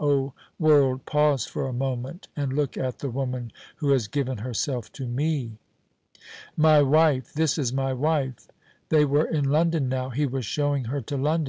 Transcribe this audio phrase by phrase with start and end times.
[0.00, 4.92] Oh, world, pause for a moment and look at the woman who has given herself
[4.92, 5.58] to me!"
[6.56, 8.46] "My wife this is my wife!"
[8.90, 11.46] They were in London now; he was showing her to London.